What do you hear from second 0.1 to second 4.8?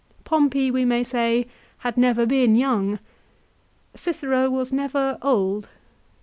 Pompey we may say had never been young. Cicero was